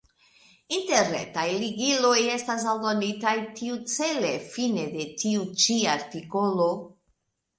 [0.75, 6.71] Interretaj ligiloj estas aldonitaj tiucele fine de tiu ĉi artikolo.